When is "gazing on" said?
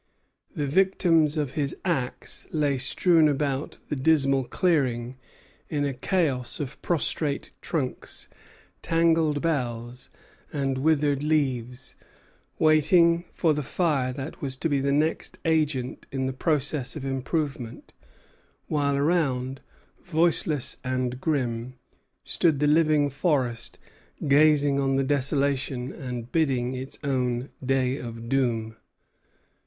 24.27-24.95